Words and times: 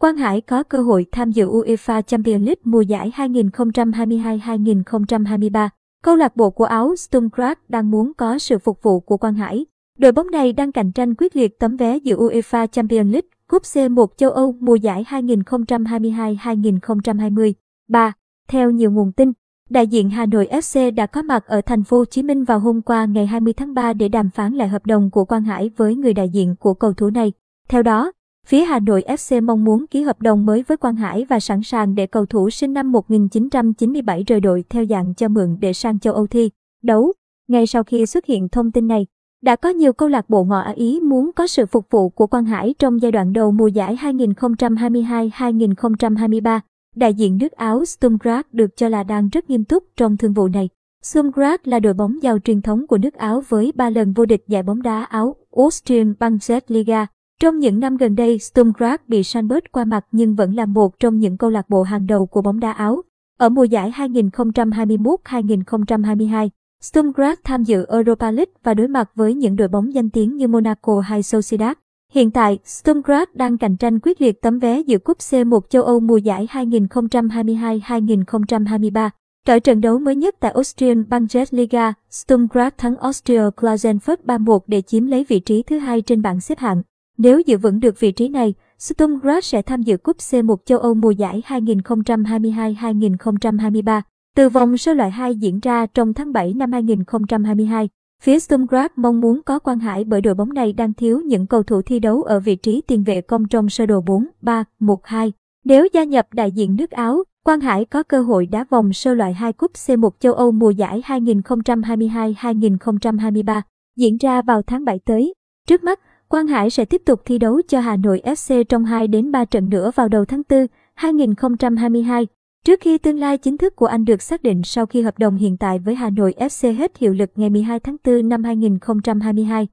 Quang 0.00 0.16
Hải 0.16 0.40
có 0.40 0.62
cơ 0.62 0.82
hội 0.82 1.06
tham 1.12 1.30
dự 1.30 1.46
UEFA 1.46 2.02
Champions 2.02 2.44
League 2.44 2.60
mùa 2.64 2.80
giải 2.80 3.12
2022-2023. 3.16 5.68
Câu 6.02 6.16
lạc 6.16 6.36
bộ 6.36 6.50
của 6.50 6.64
Áo 6.64 6.96
Sturm 6.96 7.26
Graz 7.26 7.54
đang 7.68 7.90
muốn 7.90 8.12
có 8.14 8.38
sự 8.38 8.58
phục 8.58 8.82
vụ 8.82 9.00
của 9.00 9.16
Quang 9.16 9.34
Hải. 9.34 9.66
Đội 9.98 10.12
bóng 10.12 10.30
này 10.30 10.52
đang 10.52 10.72
cạnh 10.72 10.92
tranh 10.92 11.14
quyết 11.14 11.36
liệt 11.36 11.58
tấm 11.58 11.76
vé 11.76 11.96
dự 11.96 12.16
UEFA 12.16 12.66
Champions 12.66 13.12
League 13.12 13.28
Cúp 13.48 13.62
C1 13.62 14.06
châu 14.16 14.30
Âu 14.30 14.54
mùa 14.60 14.74
giải 14.74 15.04
2022-2020. 15.08 17.52
3. 17.88 18.12
Theo 18.48 18.70
nhiều 18.70 18.90
nguồn 18.90 19.12
tin, 19.12 19.32
đại 19.70 19.86
diện 19.86 20.10
Hà 20.10 20.26
Nội 20.26 20.48
FC 20.50 20.94
đã 20.94 21.06
có 21.06 21.22
mặt 21.22 21.46
ở 21.46 21.60
thành 21.60 21.84
phố 21.84 21.98
Hồ 21.98 22.04
Chí 22.04 22.22
Minh 22.22 22.44
vào 22.44 22.58
hôm 22.58 22.82
qua 22.82 23.04
ngày 23.04 23.26
20 23.26 23.52
tháng 23.52 23.74
3 23.74 23.92
để 23.92 24.08
đàm 24.08 24.30
phán 24.30 24.54
lại 24.54 24.68
hợp 24.68 24.86
đồng 24.86 25.10
của 25.10 25.24
Quang 25.24 25.42
Hải 25.42 25.70
với 25.76 25.96
người 25.96 26.14
đại 26.14 26.28
diện 26.28 26.54
của 26.60 26.74
cầu 26.74 26.92
thủ 26.92 27.10
này. 27.10 27.32
Theo 27.68 27.82
đó, 27.82 28.12
phía 28.46 28.64
Hà 28.64 28.78
Nội 28.78 29.04
FC 29.06 29.44
mong 29.44 29.64
muốn 29.64 29.86
ký 29.86 30.02
hợp 30.02 30.22
đồng 30.22 30.46
mới 30.46 30.62
với 30.62 30.76
Quang 30.76 30.96
Hải 30.96 31.24
và 31.24 31.40
sẵn 31.40 31.62
sàng 31.62 31.94
để 31.94 32.06
cầu 32.06 32.26
thủ 32.26 32.50
sinh 32.50 32.72
năm 32.72 32.92
1997 32.92 34.24
rời 34.26 34.40
đội 34.40 34.64
theo 34.68 34.86
dạng 34.86 35.14
cho 35.14 35.28
mượn 35.28 35.56
để 35.60 35.72
sang 35.72 35.98
châu 35.98 36.14
Âu 36.14 36.26
thi 36.26 36.50
đấu. 36.82 37.12
Ngay 37.48 37.66
sau 37.66 37.84
khi 37.84 38.06
xuất 38.06 38.26
hiện 38.26 38.48
thông 38.48 38.72
tin 38.72 38.88
này, 38.88 39.06
đã 39.42 39.56
có 39.56 39.68
nhiều 39.68 39.92
câu 39.92 40.08
lạc 40.08 40.30
bộ 40.30 40.44
ngọ 40.44 40.72
ý 40.72 41.00
muốn 41.00 41.30
có 41.36 41.46
sự 41.46 41.66
phục 41.66 41.86
vụ 41.90 42.08
của 42.08 42.26
Quang 42.26 42.44
Hải 42.44 42.74
trong 42.78 43.02
giai 43.02 43.12
đoạn 43.12 43.32
đầu 43.32 43.52
mùa 43.52 43.66
giải 43.66 43.96
2022-2023. 43.96 46.60
Đại 46.96 47.14
diện 47.14 47.38
nước 47.40 47.52
Áo 47.52 47.84
Sturm 47.84 48.16
Graz 48.16 48.42
được 48.52 48.76
cho 48.76 48.88
là 48.88 49.02
đang 49.02 49.28
rất 49.28 49.50
nghiêm 49.50 49.64
túc 49.64 49.84
trong 49.96 50.16
thương 50.16 50.32
vụ 50.32 50.48
này. 50.48 50.68
Sturm 51.02 51.30
Graz 51.30 51.58
là 51.64 51.80
đội 51.80 51.94
bóng 51.94 52.22
giàu 52.22 52.38
truyền 52.38 52.62
thống 52.62 52.86
của 52.86 52.98
nước 52.98 53.14
Áo 53.14 53.42
với 53.48 53.72
3 53.74 53.90
lần 53.90 54.12
vô 54.12 54.24
địch 54.24 54.44
giải 54.48 54.62
bóng 54.62 54.82
đá 54.82 55.04
Áo 55.04 55.36
Austrian 55.56 56.14
Bundesliga. 56.20 57.06
Trong 57.40 57.58
những 57.58 57.80
năm 57.80 57.96
gần 57.96 58.14
đây, 58.14 58.38
Sturm 58.38 58.70
Graz 58.70 58.98
bị 59.08 59.22
Sanbert 59.22 59.64
qua 59.72 59.84
mặt 59.84 60.06
nhưng 60.12 60.34
vẫn 60.34 60.54
là 60.54 60.66
một 60.66 60.98
trong 60.98 61.18
những 61.18 61.36
câu 61.36 61.50
lạc 61.50 61.68
bộ 61.68 61.82
hàng 61.82 62.06
đầu 62.06 62.26
của 62.26 62.42
bóng 62.42 62.60
đá 62.60 62.72
Áo. 62.72 63.02
Ở 63.38 63.48
mùa 63.48 63.64
giải 63.64 63.92
2021-2022, 63.96 66.48
Sturm 66.82 67.10
Graz 67.10 67.36
tham 67.44 67.62
dự 67.62 67.86
Europa 67.88 68.30
League 68.30 68.52
và 68.62 68.74
đối 68.74 68.88
mặt 68.88 69.10
với 69.14 69.34
những 69.34 69.56
đội 69.56 69.68
bóng 69.68 69.94
danh 69.94 70.10
tiếng 70.10 70.36
như 70.36 70.48
Monaco 70.48 71.00
hay 71.00 71.22
Sociedad. 71.22 71.72
Hiện 72.12 72.30
tại, 72.30 72.58
Sturm 72.64 73.00
Graz 73.00 73.26
đang 73.34 73.58
cạnh 73.58 73.76
tranh 73.76 73.98
quyết 74.02 74.22
liệt 74.22 74.42
tấm 74.42 74.58
vé 74.58 74.80
dự 74.80 74.98
cúp 74.98 75.18
C1 75.18 75.60
châu 75.68 75.82
Âu 75.82 76.00
mùa 76.00 76.16
giải 76.16 76.48
2022-2023. 76.52 79.10
Trở 79.46 79.58
trận 79.58 79.80
đấu 79.80 79.98
mới 79.98 80.16
nhất 80.16 80.34
tại 80.40 80.52
Austrian 80.52 81.08
Bundesliga, 81.08 81.92
Sturm 82.10 82.46
Graz 82.46 82.70
thắng 82.78 82.96
Austria 82.96 83.42
Klagenfurt 83.56 84.16
3-1 84.26 84.58
để 84.66 84.82
chiếm 84.82 85.06
lấy 85.06 85.24
vị 85.28 85.40
trí 85.40 85.62
thứ 85.62 85.78
hai 85.78 86.00
trên 86.00 86.22
bảng 86.22 86.40
xếp 86.40 86.58
hạng. 86.58 86.82
Nếu 87.22 87.40
giữ 87.40 87.58
vững 87.58 87.80
được 87.80 88.00
vị 88.00 88.12
trí 88.12 88.28
này, 88.28 88.54
Sturm 88.78 89.18
Graz 89.18 89.40
sẽ 89.40 89.62
tham 89.62 89.82
dự 89.82 89.96
cúp 89.96 90.16
C1 90.16 90.56
châu 90.64 90.78
Âu 90.78 90.94
mùa 90.94 91.10
giải 91.10 91.42
2022-2023. 91.46 94.02
Từ 94.36 94.48
vòng 94.48 94.78
sơ 94.78 94.94
loại 94.94 95.10
2 95.10 95.34
diễn 95.34 95.60
ra 95.60 95.86
trong 95.86 96.14
tháng 96.14 96.32
7 96.32 96.54
năm 96.54 96.72
2022, 96.72 97.88
phía 98.22 98.38
Sturm 98.38 98.64
Graz 98.64 98.88
mong 98.96 99.20
muốn 99.20 99.40
có 99.46 99.58
Quan 99.58 99.78
Hải 99.78 100.04
bởi 100.04 100.20
đội 100.20 100.34
bóng 100.34 100.54
này 100.54 100.72
đang 100.72 100.94
thiếu 100.94 101.20
những 101.20 101.46
cầu 101.46 101.62
thủ 101.62 101.82
thi 101.82 101.98
đấu 101.98 102.22
ở 102.22 102.40
vị 102.40 102.56
trí 102.56 102.82
tiền 102.86 103.04
vệ 103.04 103.20
công 103.20 103.48
trong 103.48 103.68
sơ 103.68 103.86
đồ 103.86 104.04
4-3-1-2. 104.42 105.30
Nếu 105.64 105.88
gia 105.92 106.04
nhập 106.04 106.26
đại 106.32 106.50
diện 106.50 106.76
nước 106.76 106.90
Áo, 106.90 107.24
Quang 107.44 107.60
Hải 107.60 107.84
có 107.84 108.02
cơ 108.02 108.22
hội 108.22 108.46
đá 108.46 108.64
vòng 108.70 108.92
sơ 108.92 109.14
loại 109.14 109.34
2 109.34 109.52
cúp 109.52 109.72
C1 109.72 110.10
châu 110.20 110.34
Âu 110.34 110.52
mùa 110.52 110.70
giải 110.70 111.02
2022-2023 111.06 113.62
diễn 113.96 114.16
ra 114.16 114.42
vào 114.42 114.62
tháng 114.62 114.84
7 114.84 114.98
tới. 115.04 115.34
Trước 115.68 115.84
mắt, 115.84 116.00
Quang 116.30 116.46
Hải 116.46 116.70
sẽ 116.70 116.84
tiếp 116.84 117.02
tục 117.06 117.22
thi 117.24 117.38
đấu 117.38 117.60
cho 117.68 117.80
Hà 117.80 117.96
Nội 117.96 118.22
FC 118.24 118.64
trong 118.64 118.84
2 118.84 119.08
đến 119.08 119.32
3 119.32 119.44
trận 119.44 119.68
nữa 119.68 119.90
vào 119.94 120.08
đầu 120.08 120.24
tháng 120.24 120.42
4 120.48 120.66
2022. 120.94 122.26
Trước 122.64 122.80
khi 122.80 122.98
tương 122.98 123.18
lai 123.18 123.38
chính 123.38 123.58
thức 123.58 123.76
của 123.76 123.86
anh 123.86 124.04
được 124.04 124.22
xác 124.22 124.42
định 124.42 124.62
sau 124.64 124.86
khi 124.86 125.02
hợp 125.02 125.18
đồng 125.18 125.36
hiện 125.36 125.56
tại 125.56 125.78
với 125.78 125.94
Hà 125.94 126.10
Nội 126.10 126.34
FC 126.38 126.74
hết 126.74 126.98
hiệu 126.98 127.12
lực 127.12 127.30
ngày 127.36 127.50
12 127.50 127.80
tháng 127.80 127.96
4 128.04 128.28
năm 128.28 128.44
2022. 128.44 129.68